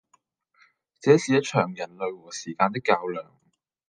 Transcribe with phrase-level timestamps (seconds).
[1.01, 3.39] 這是一場人類和時間的較量